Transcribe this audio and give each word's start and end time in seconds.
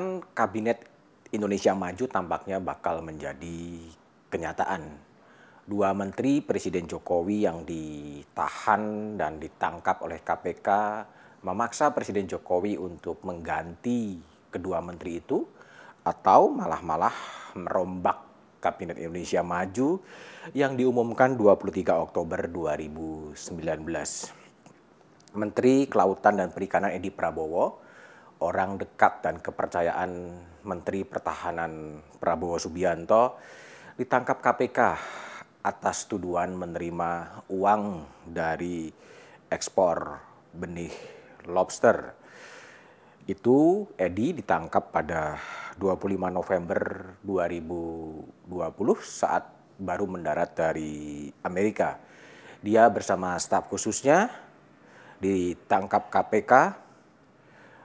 Pembentukan 0.00 0.32
Kabinet 0.32 0.80
Indonesia 1.28 1.76
Maju 1.76 2.08
tampaknya 2.08 2.56
bakal 2.56 3.04
menjadi 3.04 3.84
kenyataan. 4.32 4.96
Dua 5.68 5.92
menteri 5.92 6.40
Presiden 6.40 6.88
Jokowi 6.88 7.44
yang 7.44 7.68
ditahan 7.68 9.14
dan 9.20 9.36
ditangkap 9.36 10.00
oleh 10.00 10.24
KPK 10.24 10.68
memaksa 11.44 11.92
Presiden 11.92 12.24
Jokowi 12.24 12.80
untuk 12.80 13.20
mengganti 13.28 14.16
kedua 14.48 14.80
menteri 14.80 15.20
itu 15.20 15.44
atau 16.00 16.48
malah-malah 16.48 17.12
merombak 17.60 18.24
Kabinet 18.64 18.96
Indonesia 18.96 19.44
Maju 19.44 20.00
yang 20.56 20.80
diumumkan 20.80 21.36
23 21.36 22.08
Oktober 22.08 22.48
2019. 22.48 23.36
Menteri 25.36 25.84
Kelautan 25.92 26.40
dan 26.40 26.48
Perikanan 26.56 26.88
Edi 26.88 27.12
Prabowo 27.12 27.89
orang 28.40 28.80
dekat 28.80 29.20
dan 29.20 29.38
kepercayaan 29.38 30.10
Menteri 30.64 31.04
Pertahanan 31.04 32.00
Prabowo 32.20 32.56
Subianto 32.56 33.36
ditangkap 34.00 34.40
KPK 34.40 34.78
atas 35.60 36.08
tuduhan 36.08 36.56
menerima 36.56 37.44
uang 37.52 37.82
dari 38.24 38.88
ekspor 39.52 40.16
benih 40.56 40.92
lobster. 41.44 42.16
Itu 43.28 43.86
Edi 44.00 44.32
ditangkap 44.32 44.88
pada 44.88 45.36
25 45.76 46.32
November 46.32 47.12
2020 47.20 48.48
saat 49.04 49.44
baru 49.76 50.08
mendarat 50.08 50.56
dari 50.56 51.28
Amerika. 51.44 52.00
Dia 52.64 52.88
bersama 52.88 53.36
staf 53.36 53.68
khususnya 53.68 54.32
ditangkap 55.20 56.08
KPK 56.08 56.52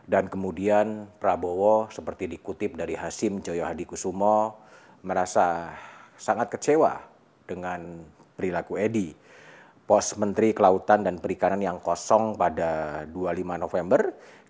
dan 0.06 0.30
kemudian 0.30 1.09
Prabowo 1.17 1.89
seperti 1.89 2.30
dikutip 2.30 2.78
dari 2.78 2.94
Hasim 2.94 3.42
Joyo 3.42 3.66
Hadi 3.66 3.89
Kusumo 3.89 4.61
merasa 5.02 5.73
sangat 6.17 6.53
kecewa 6.53 7.02
dengan 7.45 8.06
perilaku 8.38 8.78
Edi. 8.78 9.14
Pos 9.86 10.17
Menteri 10.17 10.50
Kelautan 10.50 11.06
dan 11.06 11.22
Perikanan 11.22 11.61
yang 11.61 11.78
kosong 11.78 12.33
pada 12.33 13.06
25 13.06 13.61
November 13.61 14.02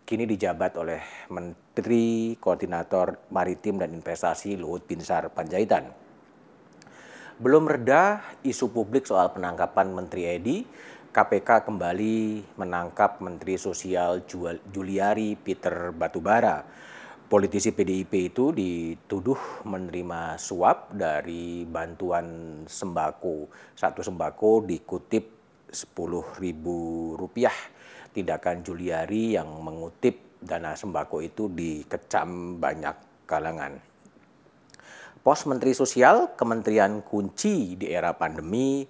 kini 0.07 0.23
dijabat 0.23 0.79
oleh 0.79 1.27
Menteri 1.27 2.39
Koordinator 2.39 3.27
Maritim 3.35 3.81
dan 3.81 3.91
Investasi 3.91 4.55
Luhut 4.55 4.87
Binsar 4.87 5.27
Panjaitan. 5.33 5.91
Belum 7.35 7.67
reda 7.67 8.23
isu 8.47 8.71
publik 8.71 9.03
soal 9.03 9.27
penangkapan 9.35 9.91
Menteri 9.91 10.23
Edi, 10.39 10.63
KPK 11.15 11.71
kembali 11.71 12.43
menangkap 12.59 13.23
Menteri 13.23 13.55
Sosial 13.55 14.27
Juliari 14.67 15.39
Peter 15.39 15.95
Batubara. 15.95 16.59
Politisi 17.31 17.71
PDIP 17.71 18.35
itu 18.35 18.51
dituduh 18.51 19.63
menerima 19.63 20.35
suap 20.35 20.91
dari 20.91 21.63
bantuan 21.63 22.59
sembako. 22.67 23.47
Satu 23.71 24.03
sembako 24.03 24.67
dikutip 24.67 25.23
Rp10.000. 25.71 27.47
Tindakan 28.11 28.57
Juliari 28.59 29.39
yang 29.39 29.47
mengutip 29.63 30.43
dana 30.43 30.75
sembako 30.75 31.23
itu 31.23 31.47
dikecam 31.47 32.59
banyak 32.59 33.23
kalangan. 33.23 33.79
Pos 35.23 35.47
Menteri 35.47 35.71
Sosial, 35.71 36.35
kementerian 36.35 36.99
kunci 36.99 37.79
di 37.79 37.87
era 37.87 38.11
pandemi, 38.19 38.83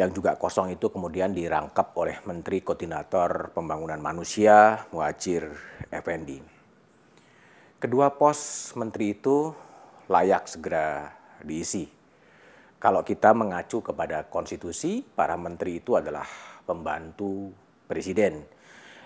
yang 0.00 0.16
juga 0.16 0.32
kosong 0.40 0.72
itu 0.72 0.88
kemudian 0.88 1.36
dirangkap 1.36 1.92
oleh 1.92 2.24
Menteri 2.24 2.64
Koordinator 2.64 3.52
Pembangunan 3.52 4.00
Manusia 4.00 4.88
Muhajir 4.96 5.52
Effendi. 5.92 6.40
Kedua 7.76 8.08
pos 8.16 8.72
menteri 8.80 9.12
itu 9.12 9.52
layak 10.08 10.48
segera 10.48 11.12
diisi. 11.44 11.84
Kalau 12.80 13.04
kita 13.04 13.36
mengacu 13.36 13.84
kepada 13.84 14.24
konstitusi, 14.24 15.04
para 15.04 15.36
menteri 15.36 15.84
itu 15.84 16.00
adalah 16.00 16.24
pembantu 16.64 17.52
presiden. 17.84 18.40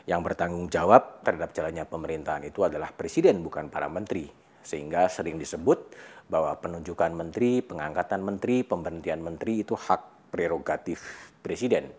Yang 0.06 0.20
bertanggung 0.30 0.70
jawab 0.70 1.26
terhadap 1.26 1.50
jalannya 1.50 1.90
pemerintahan 1.90 2.46
itu 2.46 2.62
adalah 2.62 2.94
presiden 2.94 3.42
bukan 3.42 3.66
para 3.66 3.90
menteri. 3.90 4.30
Sehingga 4.62 5.10
sering 5.10 5.42
disebut 5.42 5.90
bahwa 6.30 6.54
penunjukan 6.62 7.10
menteri, 7.10 7.66
pengangkatan 7.66 8.22
menteri, 8.22 8.62
pemberhentian 8.62 9.18
menteri 9.18 9.66
itu 9.66 9.74
hak 9.74 10.13
prerogatif 10.34 11.30
presiden. 11.46 11.94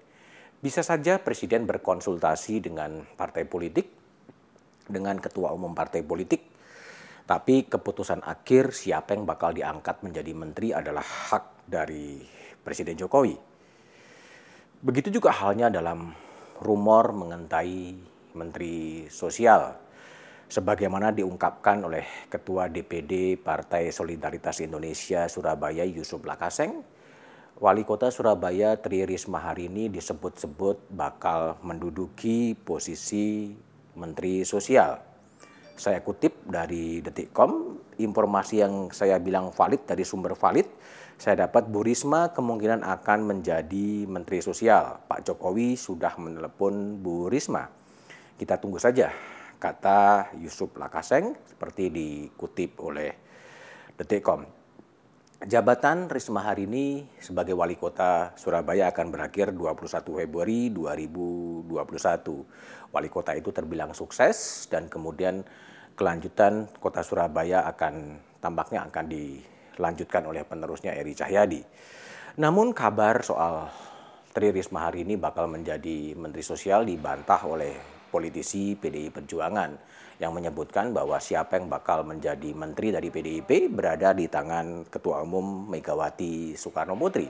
Bisa 0.60 0.84
saja 0.84 1.24
presiden 1.24 1.64
berkonsultasi 1.64 2.60
dengan 2.60 3.08
partai 3.16 3.48
politik, 3.48 3.88
dengan 4.84 5.16
ketua 5.24 5.56
umum 5.56 5.72
partai 5.72 6.04
politik, 6.04 6.44
tapi 7.24 7.66
keputusan 7.66 8.28
akhir 8.28 8.76
siapa 8.76 9.16
yang 9.16 9.24
bakal 9.24 9.56
diangkat 9.56 10.04
menjadi 10.04 10.32
menteri 10.36 10.76
adalah 10.76 11.02
hak 11.02 11.66
dari 11.66 12.20
Presiden 12.62 13.00
Jokowi. 13.00 13.34
Begitu 14.86 15.10
juga 15.10 15.34
halnya 15.34 15.74
dalam 15.74 16.14
rumor 16.62 17.18
mengenai 17.18 17.98
Menteri 18.38 19.08
Sosial. 19.10 19.74
Sebagaimana 20.46 21.10
diungkapkan 21.10 21.82
oleh 21.90 22.30
Ketua 22.30 22.70
DPD 22.70 23.42
Partai 23.42 23.90
Solidaritas 23.90 24.62
Indonesia 24.62 25.26
Surabaya 25.26 25.82
Yusuf 25.82 26.22
Lakaseng, 26.22 26.86
Wali 27.56 27.88
Kota 27.88 28.12
Surabaya 28.12 28.76
Tri 28.76 29.08
Risma 29.08 29.40
hari 29.40 29.72
ini 29.72 29.88
disebut-sebut 29.88 30.92
bakal 30.92 31.56
menduduki 31.64 32.52
posisi 32.52 33.56
Menteri 33.96 34.44
Sosial. 34.44 35.00
Saya 35.80 36.04
kutip 36.04 36.36
dari 36.44 37.00
Detikcom, 37.00 37.80
informasi 37.96 38.60
yang 38.60 38.92
saya 38.92 39.24
bilang 39.24 39.56
valid 39.56 39.88
dari 39.88 40.04
sumber 40.04 40.36
valid, 40.36 40.68
saya 41.16 41.48
dapat 41.48 41.72
Bu 41.72 41.80
Risma 41.80 42.36
kemungkinan 42.36 42.84
akan 42.84 43.24
menjadi 43.24 44.04
Menteri 44.04 44.44
Sosial. 44.44 45.00
Pak 45.08 45.24
Jokowi 45.24 45.80
sudah 45.80 46.12
menelepon 46.20 47.00
Bu 47.00 47.32
Risma. 47.32 47.72
Kita 48.36 48.60
tunggu 48.60 48.84
saja, 48.84 49.16
kata 49.64 50.36
Yusuf 50.44 50.76
Lakaseng 50.76 51.32
seperti 51.48 51.88
dikutip 51.88 52.84
oleh 52.84 53.16
Detikcom. 53.96 54.65
Jabatan 55.46 56.10
Risma 56.10 56.42
hari 56.42 56.66
ini 56.66 57.06
sebagai 57.22 57.54
wali 57.54 57.78
kota 57.78 58.34
Surabaya 58.34 58.90
akan 58.90 59.14
berakhir 59.14 59.54
21 59.54 60.26
Februari 60.26 60.74
2021. 60.74 61.70
Wali 62.90 63.10
kota 63.14 63.38
itu 63.38 63.54
terbilang 63.54 63.94
sukses 63.94 64.66
dan 64.74 64.90
kemudian 64.90 65.46
kelanjutan 65.94 66.66
kota 66.82 67.06
Surabaya 67.06 67.62
akan 67.70 68.18
tampaknya 68.42 68.90
akan 68.90 69.06
dilanjutkan 69.06 70.26
oleh 70.26 70.42
penerusnya 70.50 70.98
Eri 70.98 71.14
Cahyadi. 71.14 71.62
Namun 72.42 72.74
kabar 72.74 73.22
soal 73.22 73.70
Tri 74.34 74.50
Risma 74.50 74.90
hari 74.90 75.06
ini 75.06 75.14
bakal 75.14 75.46
menjadi 75.46 76.18
Menteri 76.18 76.42
Sosial 76.42 76.90
dibantah 76.90 77.46
oleh 77.46 77.95
politisi 78.16 78.80
PDI 78.80 79.12
Perjuangan 79.12 79.76
yang 80.24 80.32
menyebutkan 80.32 80.96
bahwa 80.96 81.20
siapa 81.20 81.60
yang 81.60 81.68
bakal 81.68 82.08
menjadi 82.08 82.56
menteri 82.56 82.96
dari 82.96 83.12
PDIP 83.12 83.68
berada 83.68 84.16
di 84.16 84.32
tangan 84.32 84.88
Ketua 84.88 85.20
Umum 85.20 85.68
Megawati 85.68 86.56
Soekarno 86.56 86.96
Putri. 86.96 87.28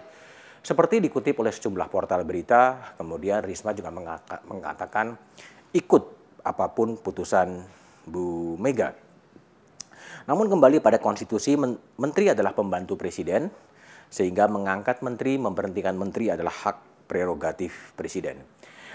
Seperti 0.62 1.01
dikutip 1.01 1.41
oleh 1.41 1.50
sejumlah 1.50 1.90
portal 1.90 2.22
berita, 2.22 2.94
kemudian 2.97 3.41
Risma 3.41 3.73
juga 3.73 3.90
mengatakan 4.46 5.18
ikut 5.73 6.03
apa 6.46 6.69
pun 6.73 7.02
putusan 7.02 7.66
Bu 8.06 8.53
Mega. 8.62 8.94
Namun 10.25 10.50
kembali 10.50 10.81
pada 10.81 10.97
konstitusi, 10.97 11.53
menteri 11.97 12.34
adalah 12.34 12.53
pembantu 12.58 12.97
presiden, 12.97 13.49
sehingga 14.09 14.49
mengangkat 14.49 15.05
menteri, 15.05 15.37
memberhentikan 15.37 15.93
menteri 15.97 16.34
adalah 16.34 16.53
hak 16.53 16.78
prerogatif 17.05 17.93
presiden. 17.93 18.41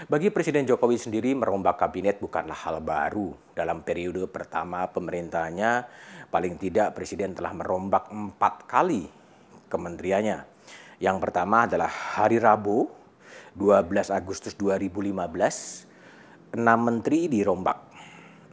Bagi 0.09 0.33
Presiden 0.33 0.65
Jokowi 0.65 0.97
sendiri 0.97 1.37
merombak 1.37 1.77
kabinet 1.77 2.17
bukanlah 2.17 2.57
hal 2.57 2.81
baru. 2.81 3.37
Dalam 3.53 3.85
periode 3.85 4.25
pertama 4.25 4.89
pemerintahannya, 4.89 5.85
paling 6.33 6.57
tidak 6.57 6.97
Presiden 6.97 7.37
telah 7.37 7.53
merombak 7.53 8.09
empat 8.09 8.65
kali 8.65 9.05
kementeriannya. 9.69 10.41
Yang 10.97 11.17
pertama 11.21 11.69
adalah 11.69 11.85
hari 12.17 12.41
Rabu, 12.41 12.89
12 13.53 14.09
Agustus 14.09 14.57
2015, 14.57 15.85
enam 16.57 16.79
menteri 16.81 17.29
dirombak. 17.29 17.93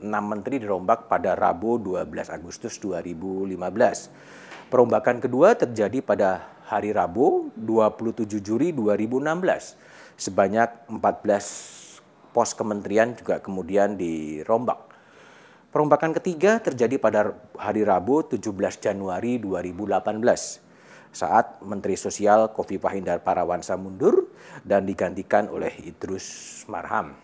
Enam 0.05 0.29
menteri 0.29 0.61
dirombak 0.61 1.09
pada 1.09 1.33
Rabu 1.33 1.81
12 1.81 2.29
Agustus 2.29 2.77
2015. 2.77 4.69
Perombakan 4.69 5.17
kedua 5.17 5.56
terjadi 5.56 6.05
pada 6.05 6.45
hari 6.69 6.93
Rabu 6.93 7.49
27 7.56 8.37
Juli 8.45 8.69
2016 8.77 9.97
sebanyak 10.19 10.91
14 10.91 12.35
pos 12.35 12.50
kementerian 12.53 13.15
juga 13.15 13.38
kemudian 13.38 13.94
dirombak. 13.94 14.91
Perombakan 15.70 16.17
ketiga 16.19 16.59
terjadi 16.59 16.99
pada 16.99 17.38
hari 17.55 17.87
Rabu 17.87 18.26
17 18.26 18.43
Januari 18.82 19.38
2018 19.38 20.19
saat 21.15 21.61
Menteri 21.65 21.94
Sosial 21.97 22.53
Kofifah 22.53 22.99
Indar 22.99 23.23
Parawansa 23.23 23.79
mundur 23.79 24.29
dan 24.67 24.85
digantikan 24.85 25.49
oleh 25.49 25.73
Idrus 25.87 26.64
Marham. 26.67 27.17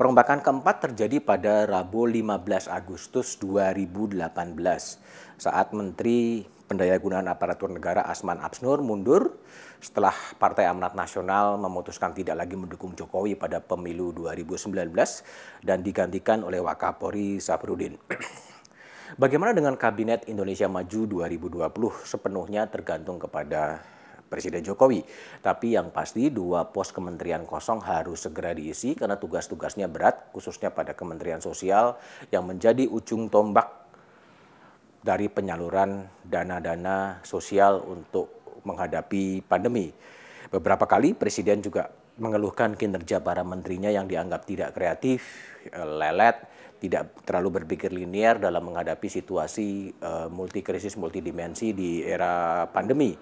Perombakan 0.00 0.40
keempat 0.40 0.88
terjadi 0.88 1.20
pada 1.20 1.68
Rabu 1.68 2.08
15 2.08 2.72
Agustus 2.72 3.36
2018 3.36 4.16
saat 5.36 5.76
Menteri 5.76 6.48
Pendayagunaan 6.70 7.26
Aparatur 7.26 7.66
Negara 7.66 8.06
Asman 8.06 8.38
Absnur 8.38 8.78
mundur 8.78 9.42
setelah 9.82 10.14
Partai 10.38 10.70
Amanat 10.70 10.94
Nasional 10.94 11.58
memutuskan 11.58 12.14
tidak 12.14 12.38
lagi 12.38 12.54
mendukung 12.54 12.94
Jokowi 12.94 13.34
pada 13.34 13.58
pemilu 13.58 14.14
2019 14.14 14.94
dan 15.66 15.82
digantikan 15.82 16.46
oleh 16.46 16.62
Wakapori 16.62 17.42
Saprudin. 17.42 17.98
Bagaimana 19.18 19.50
dengan 19.50 19.74
Kabinet 19.74 20.30
Indonesia 20.30 20.70
Maju 20.70 21.26
2020 21.26 22.06
sepenuhnya 22.06 22.70
tergantung 22.70 23.18
kepada 23.18 23.82
Presiden 24.30 24.62
Jokowi. 24.62 25.02
Tapi 25.42 25.74
yang 25.74 25.90
pasti 25.90 26.30
dua 26.30 26.70
pos 26.70 26.94
kementerian 26.94 27.42
kosong 27.50 27.82
harus 27.82 28.22
segera 28.30 28.54
diisi 28.54 28.94
karena 28.94 29.18
tugas-tugasnya 29.18 29.90
berat, 29.90 30.30
khususnya 30.30 30.70
pada 30.70 30.94
Kementerian 30.94 31.42
Sosial 31.42 31.98
yang 32.30 32.46
menjadi 32.46 32.86
ujung 32.86 33.26
tombak 33.26 33.79
dari 35.00 35.32
penyaluran 35.32 36.04
dana-dana 36.24 37.24
sosial 37.24 37.80
untuk 37.84 38.60
menghadapi 38.64 39.44
pandemi. 39.48 39.88
Beberapa 40.52 40.84
kali 40.84 41.16
Presiden 41.16 41.64
juga 41.64 41.88
mengeluhkan 42.20 42.76
kinerja 42.76 43.24
para 43.24 43.40
menterinya 43.40 43.88
yang 43.88 44.04
dianggap 44.04 44.44
tidak 44.44 44.76
kreatif, 44.76 45.24
lelet, 45.72 46.36
tidak 46.80 47.12
terlalu 47.24 47.62
berpikir 47.62 47.92
linier 47.92 48.36
dalam 48.36 48.64
menghadapi 48.68 49.08
situasi 49.08 49.92
uh, 50.00 50.28
multi 50.32 50.60
krisis 50.60 50.96
multidimensi 50.96 51.72
di 51.72 52.04
era 52.04 52.64
pandemi. 52.68 53.16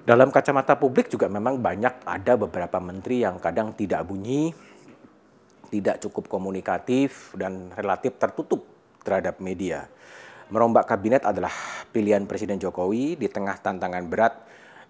Dalam 0.00 0.32
kacamata 0.32 0.74
publik 0.80 1.12
juga 1.12 1.28
memang 1.28 1.60
banyak 1.60 2.08
ada 2.08 2.34
beberapa 2.34 2.80
menteri 2.80 3.22
yang 3.22 3.36
kadang 3.36 3.76
tidak 3.76 4.06
bunyi, 4.08 4.50
tidak 5.68 6.00
cukup 6.02 6.26
komunikatif, 6.26 7.36
dan 7.36 7.68
relatif 7.76 8.16
tertutup 8.16 8.64
terhadap 9.04 9.38
media. 9.38 9.86
Merombak 10.50 10.90
kabinet 10.90 11.22
adalah 11.22 11.54
pilihan 11.94 12.26
Presiden 12.26 12.58
Jokowi 12.58 13.14
di 13.14 13.30
tengah 13.30 13.54
tantangan 13.62 14.02
berat 14.10 14.34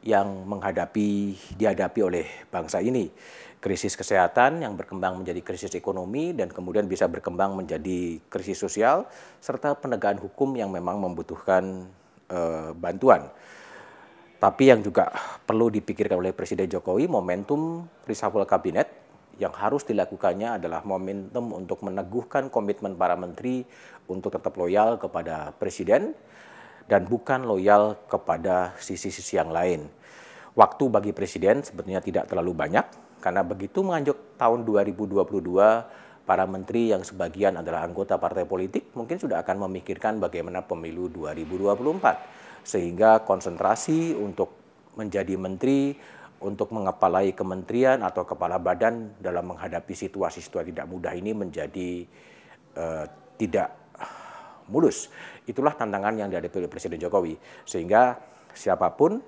yang 0.00 0.48
menghadapi 0.48 1.36
dihadapi 1.52 2.00
oleh 2.00 2.24
bangsa 2.48 2.80
ini. 2.80 3.12
Krisis 3.60 3.92
kesehatan 3.92 4.64
yang 4.64 4.72
berkembang 4.72 5.20
menjadi 5.20 5.44
krisis 5.44 5.76
ekonomi 5.76 6.32
dan 6.32 6.48
kemudian 6.48 6.88
bisa 6.88 7.04
berkembang 7.12 7.52
menjadi 7.52 8.16
krisis 8.32 8.56
sosial 8.56 9.04
serta 9.36 9.76
penegakan 9.76 10.16
hukum 10.24 10.56
yang 10.56 10.72
memang 10.72 10.96
membutuhkan 10.96 11.84
uh, 12.32 12.72
bantuan. 12.72 13.28
Tapi 14.40 14.72
yang 14.72 14.80
juga 14.80 15.12
perlu 15.44 15.68
dipikirkan 15.68 16.24
oleh 16.24 16.32
Presiden 16.32 16.72
Jokowi, 16.72 17.04
momentum 17.04 17.84
reshuffle 18.08 18.48
kabinet 18.48 18.88
yang 19.40 19.56
harus 19.56 19.88
dilakukannya 19.88 20.60
adalah 20.60 20.84
momentum 20.84 21.56
untuk 21.56 21.80
meneguhkan 21.80 22.52
komitmen 22.52 22.94
para 22.94 23.16
menteri 23.16 23.64
untuk 24.06 24.36
tetap 24.36 24.52
loyal 24.60 25.00
kepada 25.00 25.56
Presiden 25.56 26.12
dan 26.84 27.08
bukan 27.08 27.48
loyal 27.48 27.96
kepada 28.04 28.76
sisi-sisi 28.76 29.40
yang 29.40 29.48
lain. 29.48 29.88
Waktu 30.52 30.84
bagi 30.92 31.16
Presiden 31.16 31.64
sebetulnya 31.64 32.04
tidak 32.04 32.28
terlalu 32.28 32.52
banyak, 32.52 32.84
karena 33.24 33.40
begitu 33.40 33.80
menganjuk 33.80 34.36
tahun 34.36 34.66
2022, 34.68 35.24
para 36.28 36.44
menteri 36.46 36.94
yang 36.94 37.02
sebagian 37.02 37.58
adalah 37.58 37.82
anggota 37.82 38.14
partai 38.14 38.46
politik 38.46 38.94
mungkin 38.94 39.18
sudah 39.18 39.42
akan 39.42 39.66
memikirkan 39.66 40.22
bagaimana 40.22 40.62
pemilu 40.62 41.10
2024 41.10 42.62
sehingga 42.62 43.26
konsentrasi 43.26 44.14
untuk 44.14 44.54
menjadi 44.94 45.34
menteri 45.34 45.98
untuk 46.40 46.72
mengepalai 46.72 47.36
kementerian 47.36 48.00
atau 48.00 48.24
kepala 48.24 48.56
badan 48.56 49.12
dalam 49.20 49.52
menghadapi 49.52 49.92
situasi-situasi 49.92 50.72
tidak 50.72 50.88
mudah 50.88 51.12
ini 51.12 51.36
menjadi 51.36 52.04
uh, 52.80 53.04
tidak 53.36 53.68
mulus. 54.70 55.10
Itulah 55.44 55.74
tantangan 55.74 56.14
yang 56.16 56.28
dihadapi 56.30 56.64
oleh 56.64 56.70
Presiden 56.70 57.02
Jokowi. 57.02 57.34
Sehingga 57.66 58.16
siapa 58.54 58.94
pun 58.94 59.18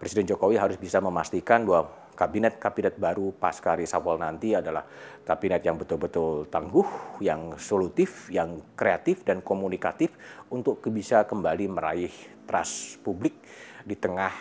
Presiden 0.00 0.26
Jokowi 0.26 0.56
harus 0.56 0.80
bisa 0.80 0.98
memastikan 0.98 1.62
bahwa 1.62 1.92
kabinet-kabinet 2.16 2.96
baru 2.96 3.36
pasca 3.36 3.76
reshuffle 3.76 4.16
nanti 4.16 4.56
adalah 4.56 4.82
kabinet 5.22 5.60
yang 5.60 5.76
betul-betul 5.76 6.48
tangguh, 6.48 7.20
yang 7.20 7.60
solutif, 7.60 8.32
yang 8.32 8.60
kreatif 8.72 9.20
dan 9.22 9.44
komunikatif 9.44 10.16
untuk 10.48 10.80
bisa 10.88 11.28
kembali 11.28 11.68
meraih 11.68 12.12
trust 12.48 13.04
publik 13.04 13.36
di 13.84 13.94
tengah 14.00 14.32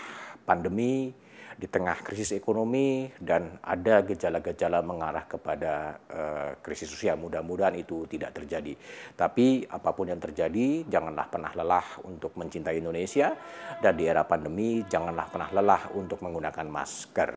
pandemi, 0.47 1.11
di 1.55 1.67
tengah 1.71 2.03
krisis 2.03 2.35
ekonomi 2.35 3.07
dan 3.15 3.55
ada 3.63 4.03
gejala-gejala 4.03 4.83
mengarah 4.83 5.23
kepada 5.23 5.99
uh, 6.11 6.51
krisis 6.59 6.91
sosial. 6.91 7.15
Mudah-mudahan 7.15 7.75
itu 7.79 8.03
tidak 8.11 8.35
terjadi. 8.35 8.75
Tapi 9.15 9.63
apa 9.67 9.89
pun 9.95 10.11
yang 10.11 10.19
terjadi, 10.19 10.83
janganlah 10.87 11.27
pernah 11.31 11.51
lelah 11.55 11.87
untuk 12.03 12.35
mencintai 12.35 12.79
Indonesia 12.79 13.31
dan 13.79 13.93
di 13.95 14.03
era 14.03 14.27
pandemi 14.27 14.83
janganlah 14.83 15.27
pernah 15.31 15.49
lelah 15.55 15.81
untuk 15.95 16.19
menggunakan 16.19 16.67
masker. 16.67 17.34